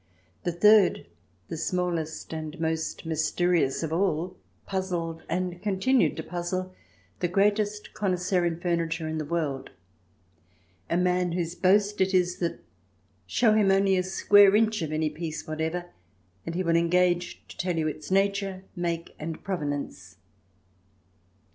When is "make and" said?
18.75-19.43